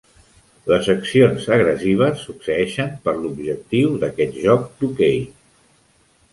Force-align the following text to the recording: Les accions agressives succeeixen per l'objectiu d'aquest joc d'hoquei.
Les 0.69 0.87
accions 0.93 1.45
agressives 1.57 2.09
succeeixen 2.31 2.91
per 3.05 3.15
l'objectiu 3.19 3.95
d'aquest 4.05 4.43
joc 4.49 4.67
d'hoquei. 4.81 5.25